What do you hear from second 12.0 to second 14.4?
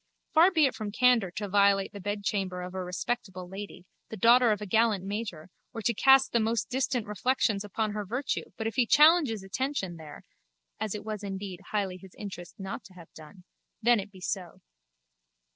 interest not to have done) then be it